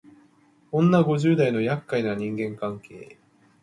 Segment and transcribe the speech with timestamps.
[0.71, 3.17] 女五十代のやっかいな人間関係